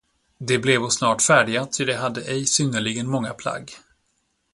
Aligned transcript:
De 0.37 0.59
blevo 0.59 0.89
snart 0.89 1.21
färdiga, 1.21 1.65
ty 1.65 1.85
de 1.85 1.93
hade 1.93 2.21
ej 2.21 2.45
synnerligen 2.45 3.07
många 3.07 3.33
plagg. 3.33 3.71